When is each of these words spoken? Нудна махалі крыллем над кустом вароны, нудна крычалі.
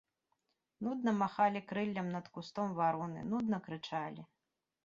Нудна 0.85 1.11
махалі 1.19 1.61
крыллем 1.71 2.07
над 2.15 2.25
кустом 2.39 2.75
вароны, 2.81 3.19
нудна 3.35 3.57
крычалі. 3.69 4.21